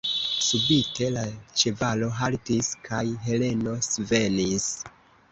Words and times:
Subite 0.43 1.09
la 1.17 1.25
ĉevalo 1.63 2.07
haltis, 2.19 2.69
kaj 2.87 3.01
Heleno 3.27 3.75
svenis. 3.89 4.67